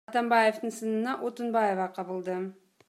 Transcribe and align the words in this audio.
Атамбаевдин 0.09 0.73
сынына 0.77 1.13
Отунбаева 1.29 1.87
кабылды. 1.99 2.41